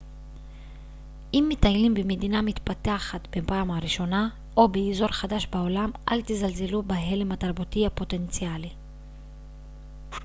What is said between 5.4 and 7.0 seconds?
בעולם אל תזלזלו